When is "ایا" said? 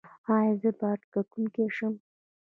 0.33-0.53